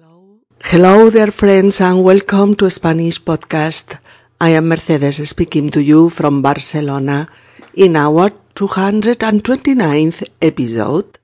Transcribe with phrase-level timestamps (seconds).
[0.00, 0.40] Hello.
[0.64, 3.98] Hello there friends and welcome to Spanish podcast.
[4.40, 7.28] I am Mercedes speaking to you from Barcelona
[7.74, 11.18] in our 229th episode,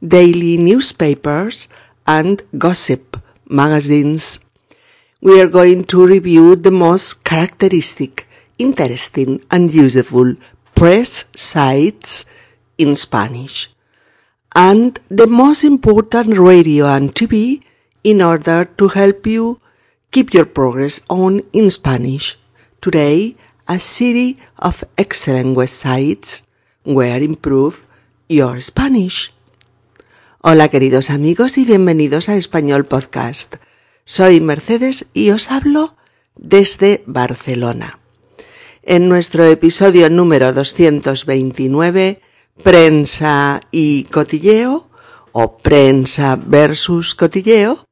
[0.00, 1.66] daily newspapers
[2.06, 3.16] and gossip
[3.48, 4.38] magazines.
[5.20, 8.28] We are going to review the most characteristic,
[8.58, 10.36] interesting and useful
[10.76, 12.26] press sites
[12.78, 13.70] in Spanish
[14.54, 17.64] and the most important radio and TV
[18.02, 19.60] in order to help you
[20.10, 22.38] keep your progress on in Spanish.
[22.80, 23.36] Today,
[23.68, 26.42] a series of excellent websites
[26.84, 27.86] where improve
[28.28, 29.32] your Spanish.
[30.42, 33.56] Hola queridos amigos y bienvenidos a Español Podcast.
[34.04, 35.96] Soy Mercedes y os hablo
[36.36, 37.98] desde Barcelona.
[38.82, 42.20] En nuestro episodio número 229,
[42.62, 44.88] Prensa y Cotilleo,
[45.32, 47.86] o Prensa versus Cotilleo,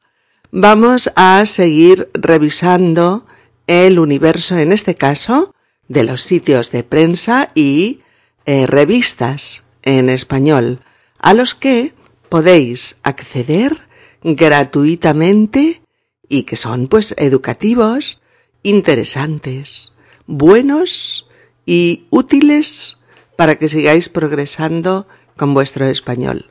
[0.50, 3.26] vamos a seguir revisando
[3.66, 5.54] el universo, en este caso,
[5.88, 8.00] de los sitios de prensa y
[8.46, 10.80] eh, revistas en español,
[11.18, 11.94] a los que
[12.28, 13.88] podéis acceder
[14.22, 15.82] gratuitamente
[16.28, 18.20] y que son pues educativos,
[18.62, 19.92] interesantes,
[20.26, 21.26] buenos
[21.64, 22.98] y útiles
[23.36, 26.50] para que sigáis progresando con vuestro español.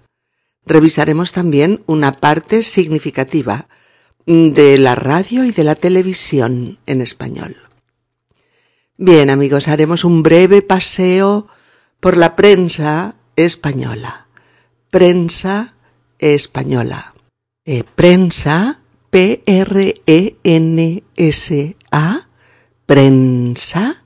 [0.65, 3.67] Revisaremos también una parte significativa
[4.27, 7.55] de la radio y de la televisión en español.
[8.97, 11.47] Bien amigos, haremos un breve paseo
[12.01, 14.27] por la prensa española.
[14.89, 15.75] Prensa
[16.19, 17.13] española.
[17.63, 19.47] Eh, prensa, P-R-E-N-S-A,
[22.85, 24.03] prensa,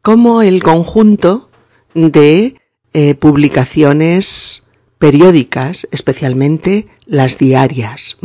[0.00, 1.50] como el conjunto
[1.94, 2.54] de
[2.92, 8.16] eh, publicaciones periódicas, especialmente las diarias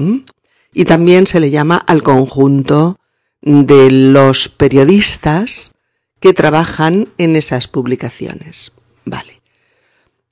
[0.73, 2.99] y también se le llama al conjunto
[3.41, 5.71] de los periodistas
[6.19, 8.73] que trabajan en esas publicaciones.
[9.05, 9.41] Vale.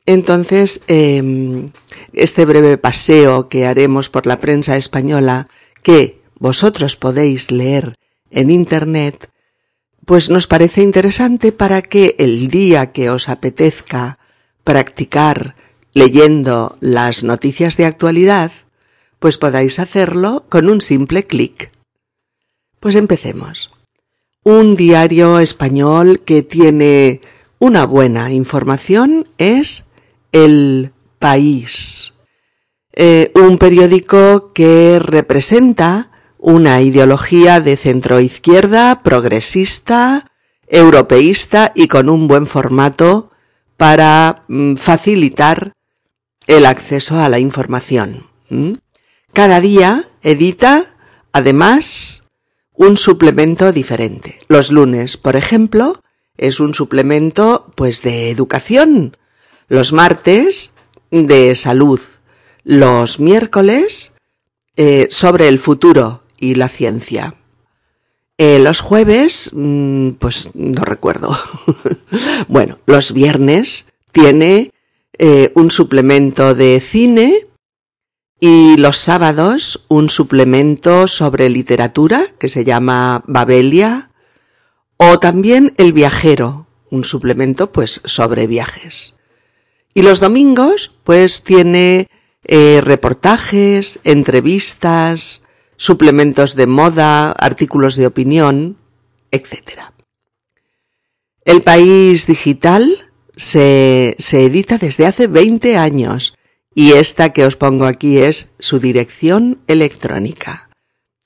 [0.05, 1.67] Entonces, em,
[2.13, 5.47] este breve paseo que haremos por la prensa española,
[5.83, 7.93] que vosotros podéis leer
[8.31, 9.29] en Internet,
[10.05, 14.19] pues nos parece interesante para que el día que os apetezca
[14.63, 15.55] practicar
[15.93, 18.51] leyendo las noticias de actualidad,
[19.19, 21.71] pues podáis hacerlo con un simple clic.
[22.79, 23.71] Pues empecemos.
[24.43, 27.21] Un diario español que tiene
[27.59, 29.87] una buena información es
[30.31, 32.13] El País.
[32.93, 40.31] Eh, un periódico que representa una ideología de centroizquierda, progresista,
[40.67, 43.31] europeísta y con un buen formato
[43.75, 45.73] para mm, facilitar
[46.47, 48.27] el acceso a la información.
[49.37, 50.95] Cada día edita,
[51.31, 52.23] además,
[52.73, 54.39] un suplemento diferente.
[54.47, 56.01] Los lunes, por ejemplo,
[56.37, 59.15] es un suplemento, pues, de educación.
[59.67, 60.73] Los martes,
[61.11, 61.99] de salud.
[62.63, 64.13] Los miércoles,
[64.75, 67.35] eh, sobre el futuro y la ciencia.
[68.39, 71.37] Eh, los jueves, mm, pues no recuerdo.
[72.47, 74.71] bueno, los viernes tiene
[75.19, 77.45] eh, un suplemento de cine,
[78.39, 84.11] y los sábados un suplemento sobre literatura que se llama Babelia
[84.97, 89.15] o también El viajero, un suplemento pues sobre viajes.
[89.93, 92.09] Y los domingos pues tiene
[92.43, 95.43] eh, reportajes, entrevistas,
[95.75, 98.77] suplementos de moda, artículos de opinión,
[99.31, 99.93] etc.
[101.43, 106.36] El País Digital se, se edita desde hace 20 años
[106.77, 110.69] y esta que os pongo aquí es su dirección electrónica.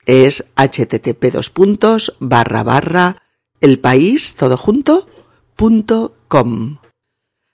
[0.06, 3.22] Es http dos puntos barra barra
[3.60, 3.76] el.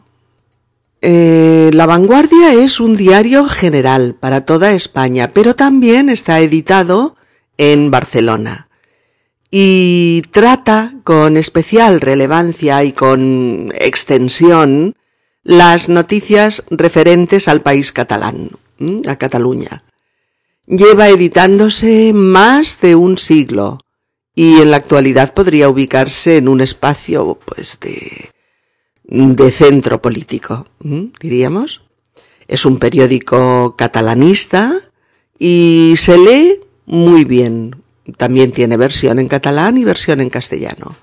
[1.01, 7.15] Eh, la Vanguardia es un diario general para toda España, pero también está editado
[7.57, 8.67] en Barcelona
[9.49, 14.95] y trata con especial relevancia y con extensión
[15.43, 18.51] las noticias referentes al país catalán,
[19.07, 19.83] a Cataluña.
[20.65, 23.79] Lleva editándose más de un siglo
[24.35, 28.31] y en la actualidad podría ubicarse en un espacio pues de
[29.07, 31.81] de centro político, diríamos.
[32.47, 34.89] Es un periódico catalanista
[35.39, 37.83] y se lee muy bien.
[38.17, 40.95] También tiene versión en catalán y versión en castellano.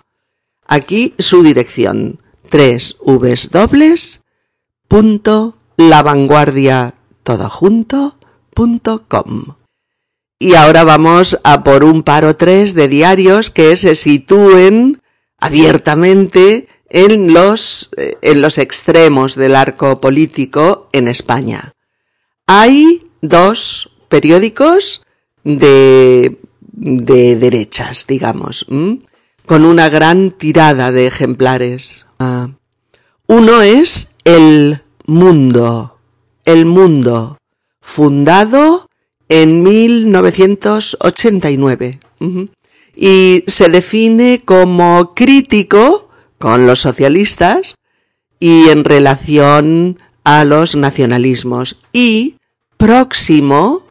[0.67, 4.23] Aquí su dirección, tres vs dobles,
[4.89, 7.51] punto, la vanguardia todo
[9.09, 9.57] com.
[10.39, 15.01] Y ahora vamos a por un paro tres de diarios que se sitúen
[15.39, 21.75] abiertamente en los, eh, en los extremos del arco político en España.
[22.47, 25.03] Hay dos periódicos
[25.43, 28.65] de, de derechas, digamos,
[29.45, 32.07] con una gran tirada de ejemplares.
[32.21, 32.51] Ah.
[33.27, 35.99] Uno es El Mundo,
[36.45, 37.39] El Mundo,
[37.81, 38.89] fundado
[39.29, 41.99] en 1989
[42.95, 46.04] y se define como crítico
[46.45, 47.77] con los socialistas
[48.39, 52.37] y en relación a los nacionalismos y
[52.77, 53.87] próximo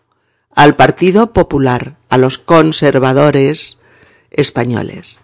[0.54, 3.80] al Partido Popular, a los conservadores
[4.30, 5.22] españoles.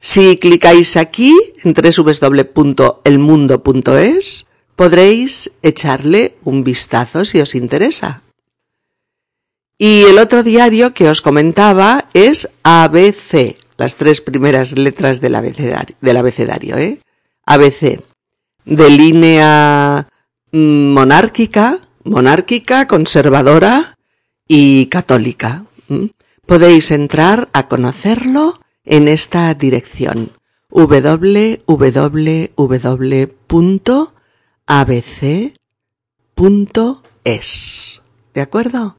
[0.00, 8.22] Si clicáis aquí en www.elmundo.es podréis echarle un vistazo si os interesa.
[9.76, 16.76] Y el otro diario que os comentaba es ABC, las tres primeras letras del abecedario,
[16.76, 17.00] ¿eh?
[17.44, 18.02] ABC,
[18.64, 20.08] de línea
[20.52, 23.96] mm, monárquica, monárquica, conservadora
[24.48, 25.64] y católica.
[26.46, 30.32] Podéis entrar a conocerlo en esta dirección
[30.70, 31.62] www.abc.es.
[38.34, 38.96] ¿De acuerdo?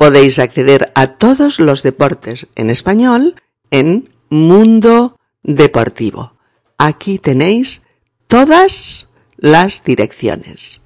[0.00, 3.34] podéis acceder a todos los deportes en español
[3.70, 6.32] en Mundo Deportivo.
[6.78, 7.82] Aquí tenéis
[8.26, 10.80] todas las direcciones.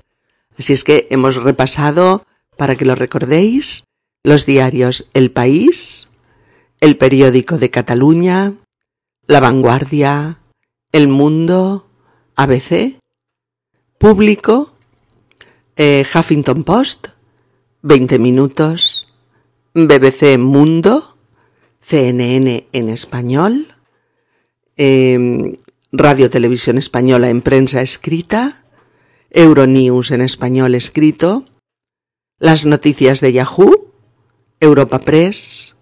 [0.58, 3.84] Así es que hemos repasado, para que lo recordéis,
[4.24, 6.08] los diarios El País,
[6.80, 8.54] El Periódico de Cataluña,
[9.28, 10.40] La Vanguardia,
[10.90, 11.86] El Mundo,
[12.34, 12.98] ABC,
[13.96, 14.74] Público,
[15.76, 17.10] eh, Huffington Post,
[17.82, 19.03] 20 Minutos,
[19.76, 21.16] BBC Mundo,
[21.80, 23.74] CNN en español,
[24.76, 25.58] eh,
[25.90, 28.62] Radio Televisión Española en prensa escrita,
[29.30, 31.44] Euronews en español escrito,
[32.38, 33.92] las noticias de Yahoo,
[34.60, 35.74] Europa Press,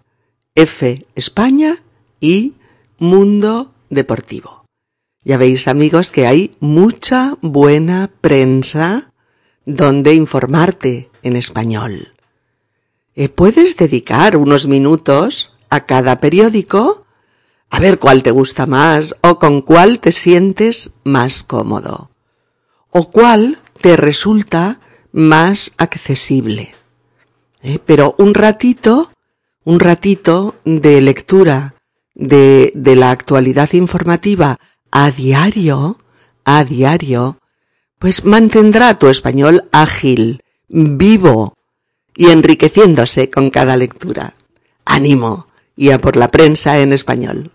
[0.55, 1.83] F España
[2.19, 2.55] y
[2.97, 4.65] Mundo Deportivo.
[5.23, 9.13] Ya veis amigos que hay mucha buena prensa
[9.67, 12.12] donde informarte en español.
[13.15, 17.05] Eh, puedes dedicar unos minutos a cada periódico
[17.69, 22.09] a ver cuál te gusta más o con cuál te sientes más cómodo
[22.89, 24.79] o cuál te resulta
[25.11, 26.73] más accesible.
[27.61, 27.79] ¿Eh?
[27.85, 29.11] Pero un ratito,
[29.63, 31.75] un ratito de lectura
[32.15, 34.57] de, de la actualidad informativa
[34.91, 35.97] a diario,
[36.45, 37.37] a diario,
[37.99, 41.55] pues mantendrá tu español ágil, vivo
[42.15, 44.35] y enriqueciéndose con cada lectura.
[44.85, 47.51] Ánimo y a por la prensa en español.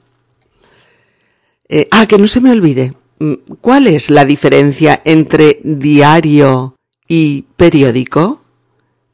[1.69, 2.95] Eh, ah, que no se me olvide.
[3.19, 8.43] Mm, ¿Cuál es la diferencia entre diario y periódico?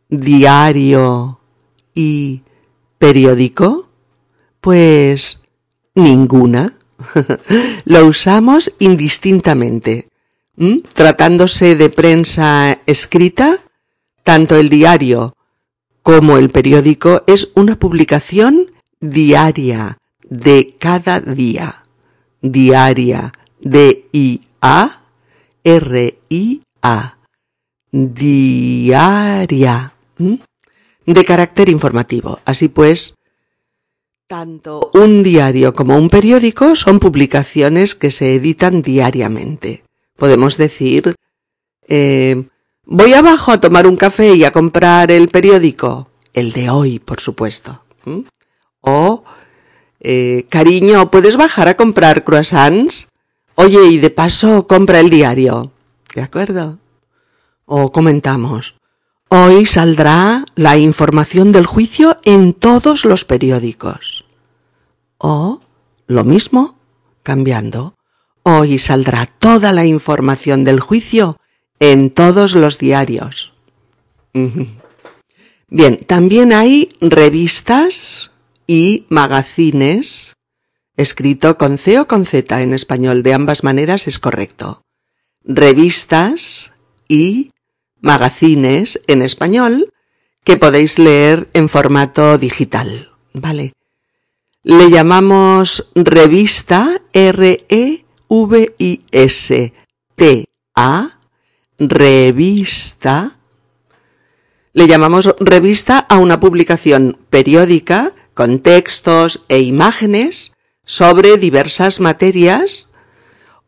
[0.08, 1.40] Diario
[1.94, 2.42] y
[2.98, 3.88] periódico?
[4.60, 5.42] Pues
[5.94, 6.74] ninguna.
[7.84, 10.08] Lo usamos indistintamente.
[10.94, 13.58] Tratándose de prensa escrita,
[14.22, 15.34] tanto el diario
[16.04, 18.70] como el periódico es una publicación
[19.00, 21.84] diaria de cada día
[22.44, 24.40] diaria, D-I-A-R-I-A,
[27.90, 29.94] diaria,
[31.06, 32.38] de carácter informativo.
[32.44, 33.14] Así pues,
[34.26, 39.84] tanto un diario como un periódico son publicaciones que se editan diariamente.
[40.16, 41.14] Podemos decir,
[41.88, 42.44] eh,
[42.87, 47.21] voy abajo a tomar un café y a comprar el periódico, el de hoy, por
[47.21, 47.85] supuesto.
[48.81, 49.25] O
[50.00, 53.09] eh, cariño, ¿puedes bajar a comprar croissants?
[53.55, 55.73] Oye, y de paso compra el diario.
[56.14, 56.79] ¿De acuerdo?
[57.64, 58.75] O comentamos.
[59.29, 64.26] Hoy saldrá la información del juicio en todos los periódicos.
[65.19, 65.62] O
[66.07, 66.76] lo mismo,
[67.23, 67.95] cambiando.
[68.43, 71.38] Hoy saldrá toda la información del juicio
[71.81, 73.52] en todos los diarios.
[75.69, 78.33] Bien, también hay revistas
[78.66, 80.35] y magazines,
[80.97, 84.83] escrito con C o con Z en español, de ambas maneras es correcto.
[85.45, 86.73] Revistas
[87.09, 87.50] y
[88.00, 89.93] magazines en español
[90.45, 93.73] que podéis leer en formato digital, ¿vale?
[94.62, 98.04] Le llamamos revista R-E-V-I-S-T-A,
[101.78, 103.37] revista.
[104.73, 110.52] Le llamamos revista a una publicación periódica con textos e imágenes
[110.85, 112.88] sobre diversas materias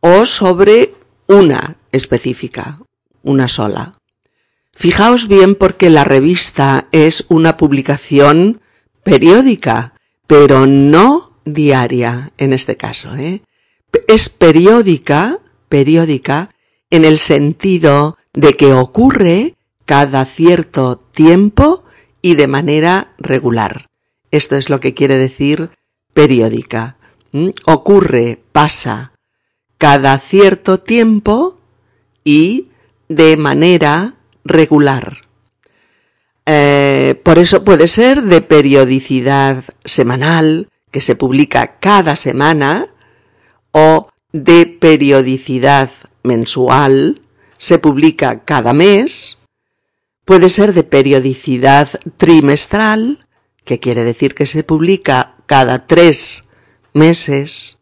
[0.01, 0.95] o sobre
[1.27, 2.79] una específica,
[3.23, 3.95] una sola.
[4.75, 8.61] Fijaos bien porque la revista es una publicación
[9.03, 9.95] periódica,
[10.27, 13.15] pero no diaria en este caso.
[13.17, 13.41] ¿eh?
[14.07, 16.51] Es periódica, periódica,
[16.97, 21.85] en el sentido de que ocurre cada cierto tiempo
[22.23, 23.89] y de manera regular.
[24.31, 25.71] Esto es lo que quiere decir
[26.15, 26.97] periódica.
[27.67, 29.13] Ocurre, pasa,
[29.77, 31.59] cada cierto tiempo
[32.25, 32.69] y
[33.09, 35.19] de manera regular.
[36.47, 42.89] Eh, por eso puede ser de periodicidad semanal, que se publica cada semana,
[43.73, 45.91] o de periodicidad
[46.27, 47.23] mensual,
[47.57, 49.39] se publica cada mes,
[50.27, 53.27] puede ser de periodicidad trimestral,
[53.65, 56.49] que quiere decir que se publica cada tres
[56.93, 57.79] meses,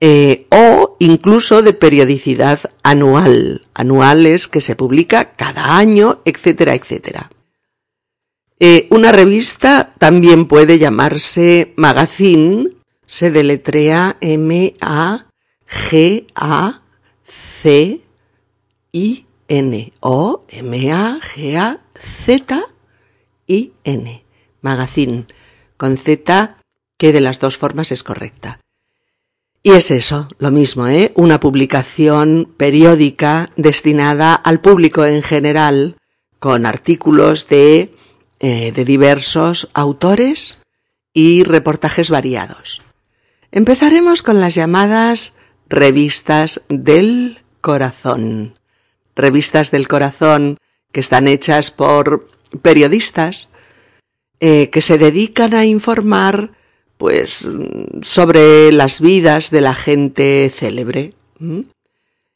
[0.00, 7.30] eh, o incluso de periodicidad anual, anuales que se publica cada año, etcétera, etcétera.
[8.60, 12.70] Eh, una revista también puede llamarse magazine
[13.06, 14.16] se deletrea
[17.64, 18.02] M-A-G-A-C-I-N
[20.00, 21.78] o M-A-G-A-Z-I-N.
[24.60, 25.26] Magazine,
[25.76, 26.56] con Z
[26.96, 28.58] que de las dos formas es correcta.
[29.62, 31.12] Y es eso, lo mismo, ¿eh?
[31.14, 35.96] Una publicación periódica destinada al público en general,
[36.38, 37.94] con artículos de,
[38.40, 40.58] eh, de diversos autores
[41.12, 42.82] y reportajes variados.
[43.50, 45.34] Empezaremos con las llamadas
[45.68, 48.58] revistas del corazón.
[49.14, 50.58] Revistas del corazón
[50.92, 52.28] que están hechas por
[52.62, 53.48] periodistas
[54.40, 56.52] eh, que se dedican a informar
[56.96, 57.48] pues
[58.02, 61.14] sobre las vidas de la gente célebre.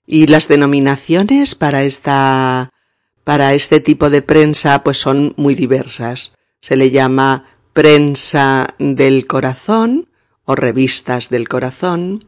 [0.06, 2.70] Y las denominaciones para esta
[3.24, 6.32] para este tipo de prensa pues son muy diversas.
[6.60, 10.08] Se le llama prensa del corazón
[10.44, 12.26] o revistas del corazón,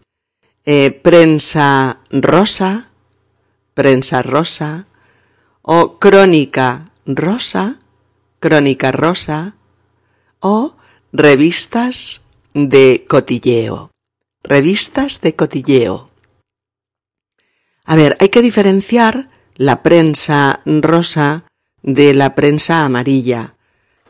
[0.64, 2.90] eh, prensa rosa,
[3.74, 4.86] prensa rosa
[5.62, 7.78] o crónica rosa,
[8.40, 9.56] crónica rosa
[10.40, 10.76] o
[11.12, 12.22] revistas
[12.54, 13.90] de cotilleo.
[14.42, 16.10] Revistas de cotilleo.
[17.84, 21.44] A ver, hay que diferenciar la prensa rosa
[21.82, 23.54] de la prensa amarilla,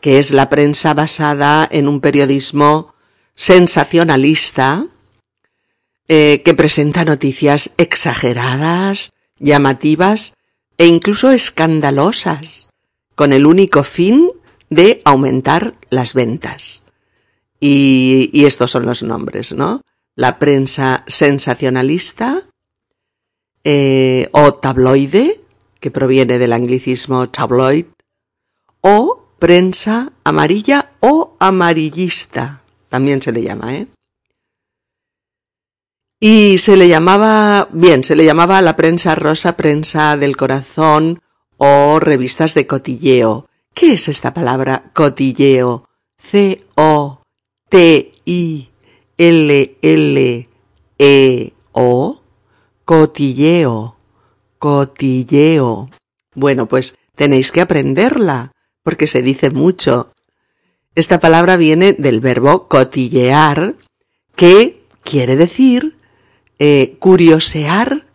[0.00, 2.94] que es la prensa basada en un periodismo
[3.34, 4.86] sensacionalista
[6.06, 10.34] eh, que presenta noticias exageradas, llamativas
[10.76, 12.68] e incluso escandalosas,
[13.14, 14.30] con el único fin
[14.68, 16.84] de aumentar las ventas.
[17.60, 19.80] Y, estos son los nombres, ¿no?
[20.14, 22.46] La prensa sensacionalista
[23.62, 25.40] eh, o tabloide,
[25.80, 27.86] que proviene del anglicismo tabloid,
[28.82, 33.86] o prensa amarilla o amarillista, también se le llama, ¿eh?
[36.20, 41.20] Y se le llamaba, bien, se le llamaba la prensa rosa, prensa del corazón
[41.58, 43.48] o revistas de cotilleo.
[43.74, 45.88] ¿Qué es esta palabra cotilleo?
[46.18, 47.24] C-O
[47.74, 48.62] T-I-L-L-E-O,
[52.84, 53.96] cotilleo,
[54.58, 55.90] cotilleo.
[56.36, 58.52] Bueno, pues tenéis que aprenderla,
[58.84, 60.12] porque se dice mucho.
[60.94, 63.74] Esta palabra viene del verbo cotillear,
[64.36, 65.96] que quiere decir
[66.58, 68.06] eh, curiosear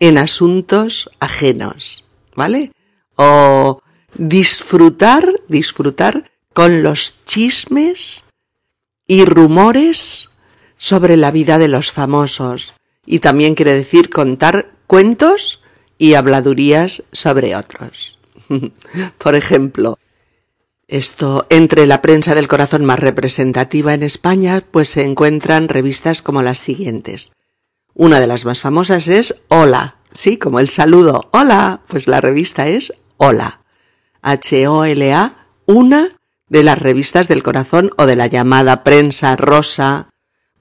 [0.00, 2.72] en asuntos ajenos, ¿vale?
[3.16, 3.82] O
[4.14, 8.24] disfrutar, disfrutar con los chismes
[9.06, 10.30] y rumores
[10.76, 12.74] sobre la vida de los famosos.
[13.04, 15.60] Y también quiere decir contar cuentos
[15.96, 18.18] y habladurías sobre otros.
[19.18, 19.98] Por ejemplo,
[20.86, 26.42] esto, entre la prensa del corazón más representativa en España, pues se encuentran revistas como
[26.42, 27.32] las siguientes.
[27.98, 31.28] Una de las más famosas es Hola, sí, como el saludo.
[31.32, 33.62] Hola, pues la revista es Hola.
[34.22, 36.16] H-O-L-A, una
[36.48, 40.10] de las revistas del corazón o de la llamada prensa rosa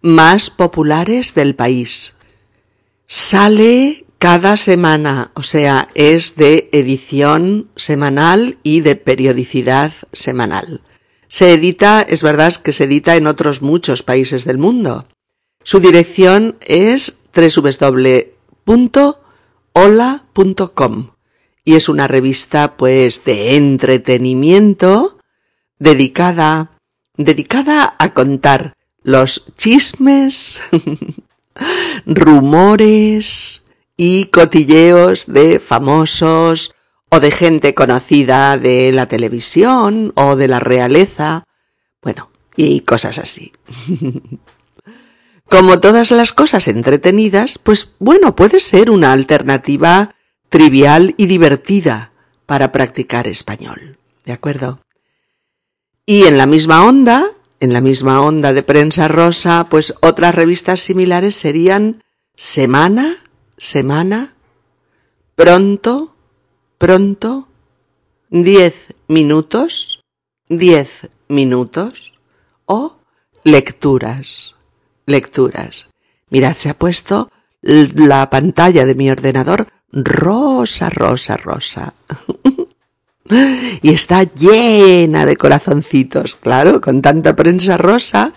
[0.02, 2.15] más populares del país.
[3.06, 10.82] Sale cada semana, o sea, es de edición semanal y de periodicidad semanal.
[11.28, 15.06] Se edita, es verdad que se edita en otros muchos países del mundo.
[15.67, 19.08] Su dirección es www.hola.com
[21.63, 25.19] y es una revista pues de entretenimiento
[25.78, 26.71] dedicada,
[27.15, 28.73] dedicada a contar
[29.04, 30.60] los chismes,
[32.06, 36.73] rumores y cotilleos de famosos
[37.10, 41.43] o de gente conocida de la televisión o de la realeza,
[42.02, 43.54] bueno, y cosas así.
[45.49, 50.15] Como todas las cosas entretenidas, pues bueno, puede ser una alternativa
[50.49, 52.12] trivial y divertida
[52.45, 53.97] para practicar español.
[54.25, 54.81] ¿De acuerdo?
[56.05, 60.81] Y en la misma onda, en la misma onda de prensa rosa, pues otras revistas
[60.81, 62.03] similares serían
[62.36, 63.15] Semana,
[63.57, 64.36] Semana,
[65.36, 66.15] Pronto,
[66.77, 67.47] Pronto,
[68.29, 70.03] Diez Minutos,
[70.49, 72.13] Diez Minutos
[72.65, 72.97] o
[73.43, 74.55] Lecturas,
[75.07, 75.87] Lecturas.
[76.29, 81.93] Mirad, se ha puesto la pantalla de mi ordenador rosa, rosa, rosa.
[83.81, 88.33] y está llena de corazoncitos, claro, con tanta prensa rosa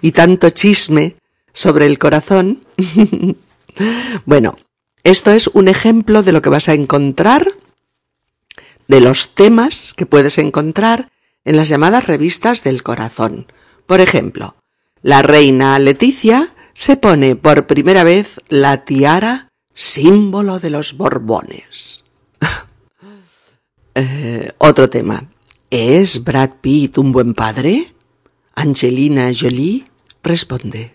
[0.00, 1.16] y tanto chisme
[1.52, 2.64] sobre el corazón.
[4.26, 4.58] bueno,
[5.02, 7.48] esto es un ejemplo de lo que vas a encontrar,
[8.88, 11.10] de los temas que puedes encontrar
[11.44, 13.46] en las llamadas revistas del corazón.
[13.86, 14.54] Por ejemplo,
[15.02, 22.04] la reina Leticia se pone por primera vez la tiara símbolo de los Borbones.
[23.92, 25.24] Eh, otro tema.
[25.68, 27.92] ¿Es Brad Pitt un buen padre?
[28.54, 29.84] Angelina Jolie
[30.22, 30.92] responde.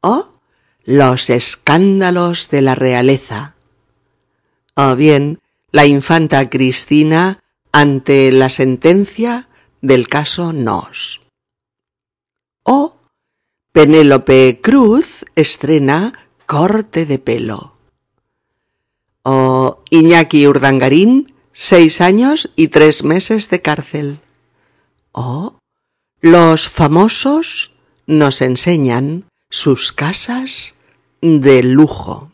[0.00, 0.38] O
[0.84, 3.56] los escándalos de la realeza.
[4.76, 5.40] O bien
[5.72, 7.40] la infanta Cristina
[7.72, 9.48] ante la sentencia
[9.80, 11.27] del caso Nos.
[12.70, 13.00] O
[13.72, 16.12] Penélope Cruz estrena
[16.44, 17.72] corte de pelo.
[19.22, 24.20] O Iñaki Urdangarín, seis años y tres meses de cárcel.
[25.12, 25.56] O
[26.20, 27.72] los famosos
[28.06, 30.74] nos enseñan sus casas
[31.22, 32.30] de lujo.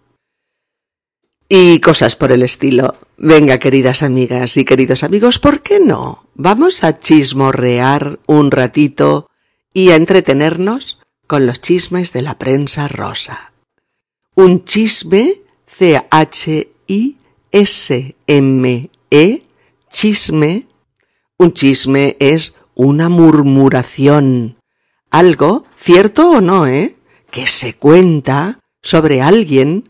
[1.49, 2.97] Y cosas por el estilo.
[3.19, 6.25] Venga, queridas amigas y queridos amigos, ¿por qué no?
[6.35, 9.29] Vamos a chismorrear un ratito
[9.75, 13.53] y a entretenernos con los chismes de la prensa rosa.
[14.35, 16.63] Un chisme, C-H-I-S-M-E,
[19.91, 20.67] chisme.
[21.37, 24.57] Un chisme es una murmuración.
[25.11, 26.97] Algo, cierto o no, ¿eh?
[27.31, 29.85] Que se cuenta sobre alguien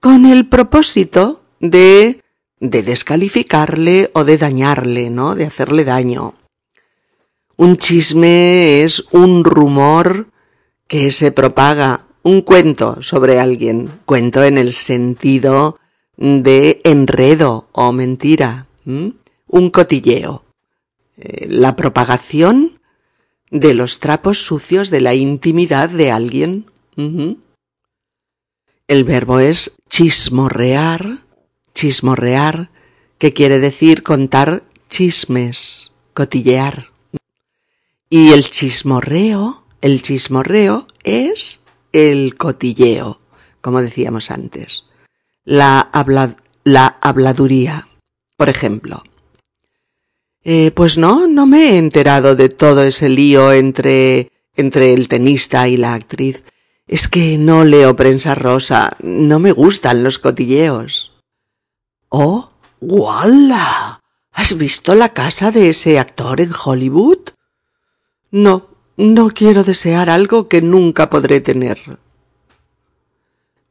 [0.00, 2.20] con el propósito de
[2.60, 5.34] de descalificarle o de dañarle, ¿no?
[5.34, 6.34] De hacerle daño.
[7.56, 10.28] Un chisme es un rumor
[10.88, 15.78] que se propaga, un cuento sobre alguien, cuento en el sentido
[16.16, 20.44] de enredo o mentira, un cotilleo,
[21.16, 22.80] eh, la propagación
[23.50, 26.66] de los trapos sucios de la intimidad de alguien.
[28.88, 31.18] El verbo es chismorrear,
[31.72, 32.70] chismorrear,
[33.18, 36.93] que quiere decir contar chismes, cotillear.
[38.16, 43.20] Y el chismorreo, el chismorreo es el cotilleo,
[43.60, 44.84] como decíamos antes.
[45.42, 45.90] La,
[46.62, 47.88] la habladuría,
[48.36, 49.02] por ejemplo.
[50.44, 55.66] Eh, pues no, no me he enterado de todo ese lío entre, entre el tenista
[55.66, 56.44] y la actriz.
[56.86, 61.10] Es que no leo prensa rosa, no me gustan los cotilleos.
[62.10, 63.98] Oh, ¡Wala!
[64.30, 67.33] ¿Has visto la casa de ese actor en Hollywood?
[68.34, 68.66] No,
[68.96, 71.78] no quiero desear algo que nunca podré tener.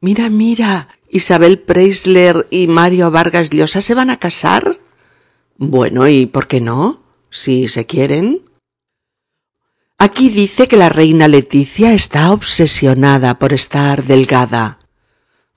[0.00, 4.80] Mira, mira, Isabel Preisler y Mario Vargas Llosa se van a casar.
[5.58, 7.02] Bueno, ¿y por qué no?
[7.28, 8.40] Si se quieren.
[9.98, 14.78] Aquí dice que la reina Leticia está obsesionada por estar delgada.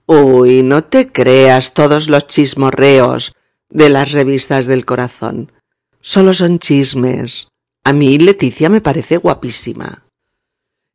[0.06, 3.32] Uy, no te creas todos los chismorreos
[3.70, 5.54] de las revistas del corazón.
[6.02, 7.48] Solo son chismes.
[7.88, 10.04] A mí Leticia me parece guapísima.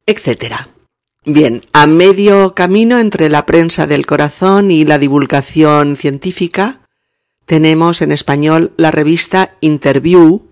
[0.04, 0.68] Etcétera.
[1.24, 6.82] Bien, a medio camino entre la prensa del corazón y la divulgación científica,
[7.46, 10.50] tenemos en español la revista Interview,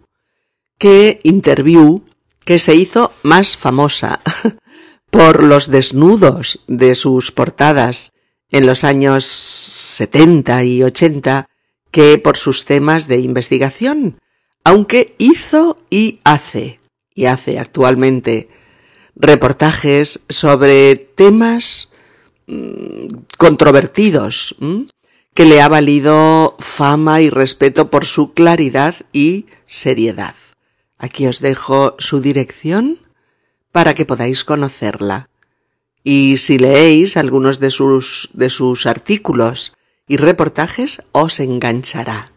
[0.79, 2.05] que Interview,
[2.47, 4.21] que se hizo más famosa
[5.11, 8.13] por los desnudos de sus portadas
[8.51, 11.51] en los años 70 y 80
[11.91, 14.19] que por sus temas de investigación,
[14.65, 16.81] aunque hizo y hace,
[17.15, 18.49] y hace actualmente,
[19.17, 21.93] reportajes sobre temas
[22.47, 24.57] mm, controvertidos,
[25.35, 30.35] que le ha valido fama y respeto por su claridad y seriedad.
[30.99, 32.99] Aquí os dejo su dirección
[33.73, 35.31] para que podáis conocerla
[36.03, 39.75] y si leéis algunos de sus, de sus artículos
[40.07, 42.30] y reportajes os enganchará.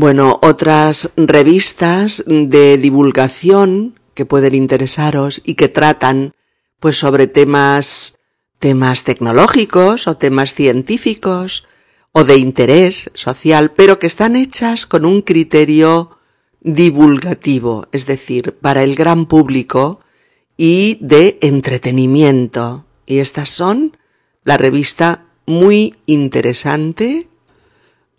[0.00, 6.34] Bueno, otras revistas de divulgación que pueden interesaros y que tratan
[6.78, 8.16] pues sobre temas
[8.60, 11.66] temas tecnológicos o temas científicos
[12.12, 16.16] o de interés social, pero que están hechas con un criterio
[16.60, 19.98] divulgativo, es decir, para el gran público
[20.56, 22.86] y de entretenimiento.
[23.04, 23.96] Y estas son
[24.44, 27.27] la revista muy interesante,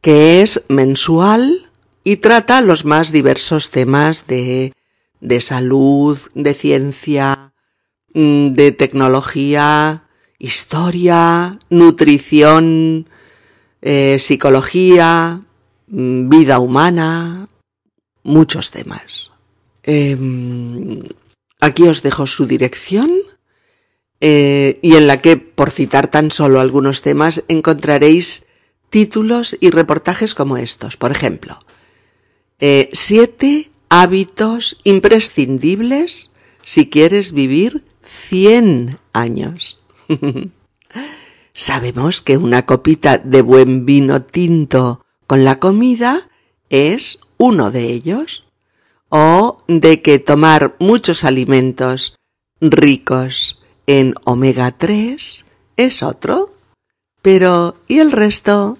[0.00, 1.70] que es mensual
[2.04, 4.72] y trata los más diversos temas de,
[5.20, 7.52] de salud, de ciencia,
[8.12, 10.04] mm, de tecnología,
[10.38, 13.08] historia, nutrición,
[13.82, 15.42] eh, psicología,
[15.86, 17.48] vida humana,
[18.22, 19.30] muchos temas.
[19.82, 21.02] Em,
[21.60, 23.10] aquí os dejo su dirección
[24.20, 28.46] eh, y en la que, por citar tan solo algunos temas, encontraréis
[28.90, 30.96] títulos y reportajes como estos.
[30.96, 31.58] Por ejemplo,
[32.60, 39.80] eh, siete hábitos imprescindibles si quieres vivir 100 años.
[41.52, 46.28] Sabemos que una copita de buen vino tinto con la comida
[46.70, 48.44] es uno de ellos,
[49.08, 52.16] o de que tomar muchos alimentos
[52.60, 55.44] ricos en omega 3
[55.76, 56.54] es otro.
[57.22, 58.78] Pero, ¿y el resto?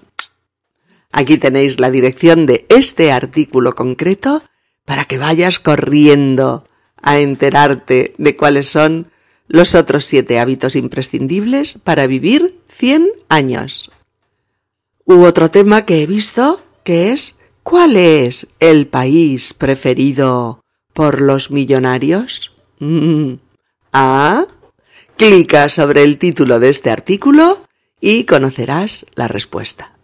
[1.11, 4.43] Aquí tenéis la dirección de este artículo concreto
[4.85, 6.67] para que vayas corriendo
[7.01, 9.11] a enterarte de cuáles son
[9.47, 13.91] los otros siete hábitos imprescindibles para vivir 100 años.
[15.05, 20.63] U otro tema que he visto que es ¿cuál es el país preferido
[20.93, 22.53] por los millonarios?
[22.79, 23.33] Mm.
[23.93, 24.47] Ah,
[25.15, 27.65] clica sobre el título de este artículo
[28.01, 29.95] y conocerás la respuesta.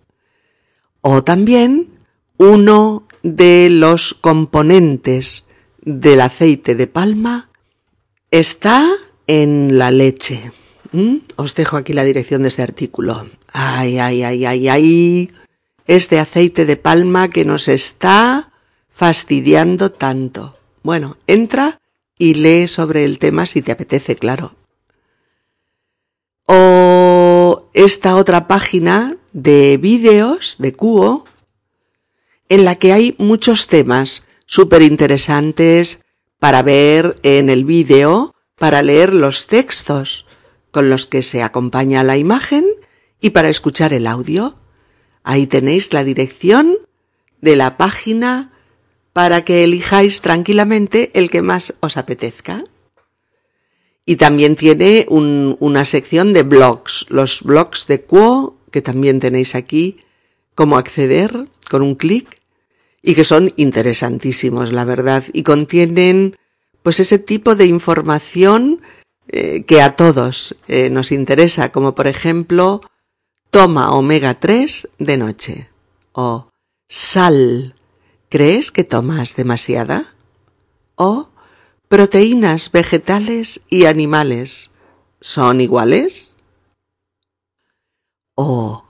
[1.02, 1.90] O también
[2.38, 5.46] uno de los componentes
[5.82, 7.50] del aceite de palma
[8.30, 8.88] está
[9.26, 10.52] en la leche.
[10.92, 11.18] ¿Mm?
[11.38, 13.28] Os dejo aquí la dirección de este artículo.
[13.52, 15.32] Ay, ay, ay, ay, ay.
[15.86, 18.52] Este aceite de palma que nos está
[18.90, 20.58] fastidiando tanto.
[20.84, 21.80] Bueno, entra
[22.18, 24.56] y lee sobre el tema si te apetece, claro.
[26.46, 31.26] O esta otra página de vídeos de Cuo
[32.50, 36.04] en la que hay muchos temas súper interesantes
[36.40, 40.26] para ver en el vídeo para leer los textos
[40.72, 42.66] con los que se acompaña la imagen
[43.22, 44.56] y para escuchar el audio.
[45.24, 46.78] Ahí tenéis la dirección
[47.40, 48.52] de la página
[49.14, 52.64] para que elijáis tranquilamente el que más os apetezca.
[54.04, 59.98] Y también tiene una sección de blogs, los blogs de Quo, que también tenéis aquí,
[60.56, 62.42] cómo acceder con un clic,
[63.04, 66.38] y que son interesantísimos, la verdad, y contienen
[66.82, 68.82] pues ese tipo de información
[69.28, 72.82] eh, que a todos eh, nos interesa, como por ejemplo,
[73.52, 75.70] toma omega 3 de noche
[76.14, 76.48] o
[76.90, 77.76] sal.
[78.30, 80.16] ¿Crees que tomas demasiada?
[80.96, 81.30] O
[81.90, 84.72] proteínas vegetales y animales.
[85.20, 86.38] ¿Son iguales?
[88.36, 88.86] ¿O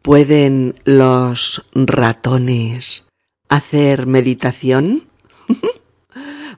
[0.00, 3.04] pueden los ratones
[3.48, 5.08] hacer meditación?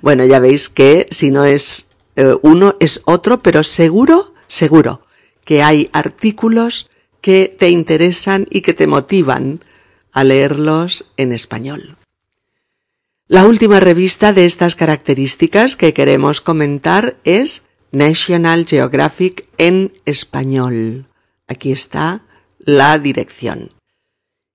[0.02, 5.00] Bueno, ya veis que si no es eh, uno, es otro, pero seguro, seguro
[5.42, 6.90] que hay artículos
[7.26, 9.64] que te interesan y que te motivan
[10.12, 11.96] a leerlos en español.
[13.26, 21.08] La última revista de estas características que queremos comentar es National Geographic en español.
[21.48, 22.22] Aquí está
[22.60, 23.72] la dirección.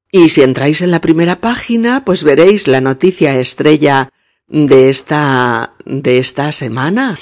[0.09, 4.13] Y si entráis en la primera página, pues veréis la noticia estrella
[4.47, 7.19] de esta, de esta semana.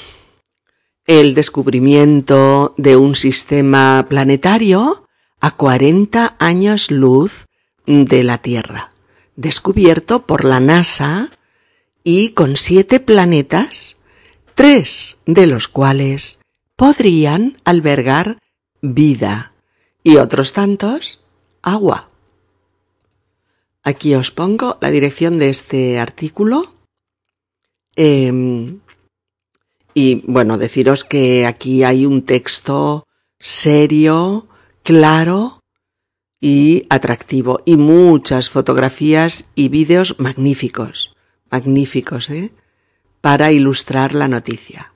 [1.06, 5.08] El descubrimiento de un sistema planetario
[5.40, 7.46] a 40 años luz
[7.86, 8.90] de la Tierra,
[9.36, 11.30] descubierto por la NASA
[12.04, 13.96] y con siete planetas,
[14.54, 16.40] tres de los cuales
[16.76, 18.38] podrían albergar
[18.82, 19.52] vida
[20.02, 21.24] y otros tantos
[21.62, 22.10] agua.
[23.82, 26.74] Aquí os pongo la dirección de este artículo.
[27.96, 28.80] Em,
[29.94, 33.06] y bueno, deciros que aquí hay un texto
[33.38, 34.46] serio,
[34.90, 35.60] claro
[36.40, 41.14] y atractivo y muchas fotografías y vídeos magníficos,
[41.48, 42.50] magníficos, ¿eh?
[43.20, 44.92] Para ilustrar la noticia.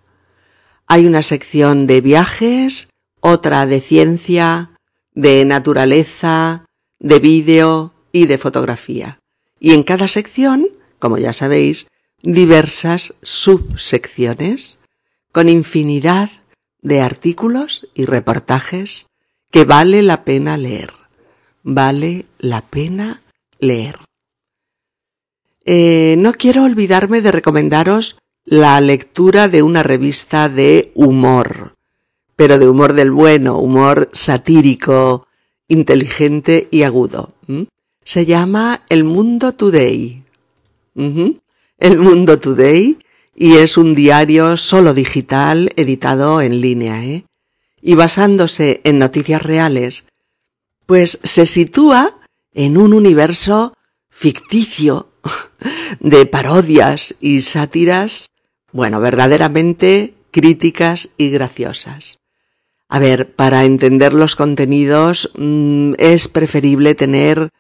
[0.89, 2.89] Hay una sección de viajes,
[3.21, 4.73] otra de ciencia,
[5.13, 6.65] de naturaleza,
[6.99, 9.21] de vídeo y de fotografía.
[9.61, 10.67] Y en cada sección,
[10.99, 11.87] como ya sabéis,
[12.21, 14.81] diversas subsecciones
[15.31, 16.31] con infinidad
[16.83, 19.07] de artículos y reportajes
[19.55, 20.93] que vale la pena leer.
[21.63, 23.23] Vale la pena
[23.61, 24.01] leer.
[25.65, 31.77] Eh, no quiero olvidarme de recomendaros la lectura de una revista de humor,
[32.35, 35.29] pero de humor del bueno, humor satírico,
[35.69, 37.35] inteligente y agudo.
[38.03, 40.25] Se llama El Mundo Today.
[40.97, 42.99] El Mundo Today
[43.37, 47.25] y es un diario solo digital editado en línea, ¿eh?
[47.85, 50.05] Y basándose en noticias reales,
[50.87, 52.19] pues se sitúa
[52.55, 53.75] en un universo
[54.09, 55.11] ficticio
[56.01, 58.31] de parodias y sátiras,
[58.73, 62.19] bueno, verdaderamente críticas y graciosas.
[62.89, 67.51] A ver, para entender los contenidos mm, es preferible tener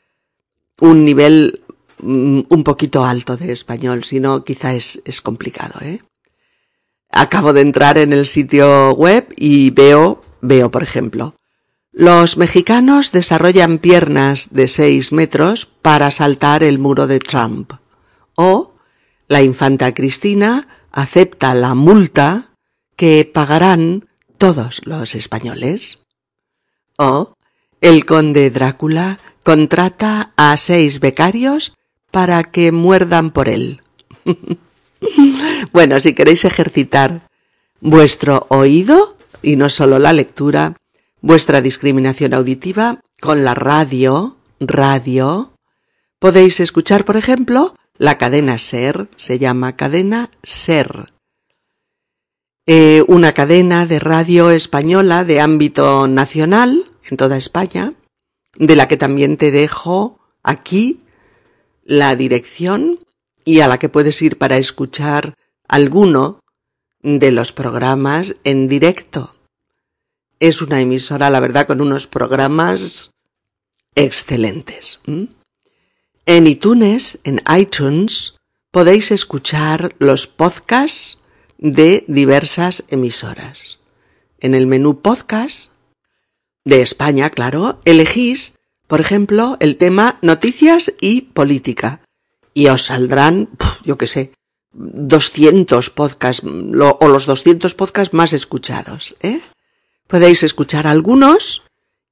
[0.80, 1.64] un nivel
[2.06, 6.00] Mm, un poquito alto de español, si no quizá es, es complicado, ¿eh?
[7.16, 11.36] Acabo de entrar en el sitio web y veo, veo por ejemplo,
[11.92, 17.74] los mexicanos desarrollan piernas de 6 metros para saltar el muro de Trump.
[18.34, 18.74] O
[19.28, 22.50] la infanta Cristina acepta la multa
[22.96, 26.00] que pagarán todos los españoles.
[26.98, 27.36] O
[27.80, 31.74] el conde Drácula contrata a seis becarios
[32.10, 33.82] para que muerdan por él.
[35.72, 37.28] bueno, si queréis ejercitar
[37.80, 40.76] vuestro oído, y no solo la lectura,
[41.20, 45.52] vuestra discriminación auditiva con la radio, radio,
[46.18, 51.12] podéis escuchar, por ejemplo, la cadena SER, se llama cadena SER.
[52.66, 57.92] Eh, una cadena de radio española de ámbito nacional en toda España,
[58.56, 61.02] de la que también te dejo aquí
[61.84, 63.00] la dirección
[63.44, 65.34] y a la que puedes ir para escuchar
[65.68, 66.40] alguno
[67.02, 69.34] de los programas en directo.
[70.40, 73.10] Es una emisora, la verdad, con unos programas
[73.94, 75.00] excelentes.
[75.06, 78.34] En iTunes, en iTunes,
[78.70, 81.18] podéis escuchar los podcasts
[81.58, 83.78] de diversas emisoras.
[84.40, 85.70] En el menú podcast
[86.64, 88.54] de España, claro, elegís
[88.86, 92.00] por ejemplo, el tema noticias y política.
[92.54, 93.50] Y os saldrán,
[93.84, 94.32] yo qué sé,
[94.72, 99.16] 200 podcasts o los 200 podcasts más escuchados.
[99.20, 99.40] ¿eh?
[100.06, 101.62] Podéis escuchar algunos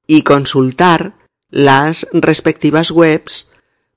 [0.05, 1.15] y consultar
[1.49, 3.49] las respectivas webs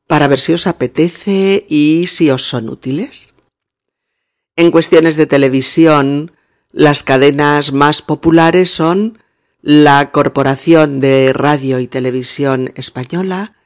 [0.06, 3.34] para ver si os apetece y si os son útiles.
[4.56, 6.32] En cuestiones de televisión,
[6.70, 9.18] las cadenas más populares son
[9.62, 13.56] la Corporación de Radio y Televisión Española,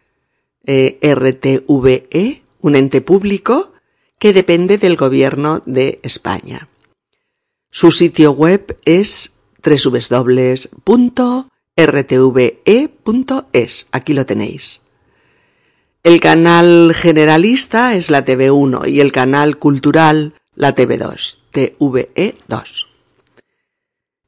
[0.65, 3.73] eh, RTVE, un ente público
[4.19, 6.69] que depende del Gobierno de España.
[7.71, 10.69] Su sitio web es www.rtve.es.
[13.93, 14.83] Aquí lo tenéis.
[16.03, 22.87] El canal generalista es la TV1 y el canal cultural la TV2, TVE2.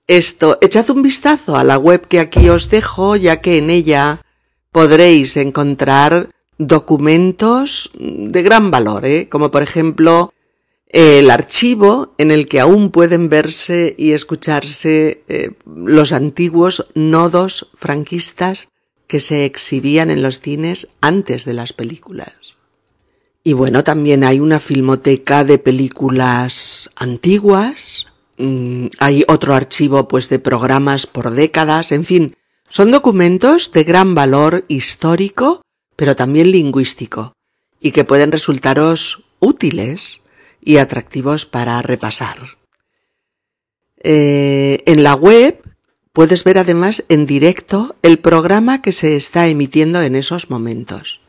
[0.07, 4.21] Esto, echad un vistazo a la web que aquí os dejo, ya que en ella
[4.71, 9.29] podréis encontrar documentos de gran valor, ¿eh?
[9.29, 10.33] como por ejemplo
[10.89, 18.69] el archivo en el que aún pueden verse y escucharse eh, los antiguos nodos franquistas
[19.07, 22.35] que se exhibían en los cines antes de las películas.
[23.45, 28.07] Y bueno, también hay una filmoteca de películas antiguas,
[28.43, 32.37] Mm, hay otro archivo pues de programas por décadas, en fin,
[32.69, 35.63] son documentos de gran valor histórico,
[36.03, 37.37] pero también lingüístico,
[37.79, 40.21] y que pueden resultaros útiles
[40.61, 42.59] y atractivos para repasar.
[44.03, 45.63] Eh, en la web
[46.13, 51.21] puedes ver además en directo el programa que se está emitiendo en esos momentos.